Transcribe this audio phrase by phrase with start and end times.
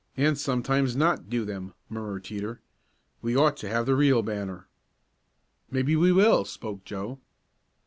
[0.17, 2.59] "And sometimes not do them," murmured Teeter.
[3.21, 4.67] "We ought to have the real banner."
[5.69, 7.19] "Maybe we will," spoke Joe.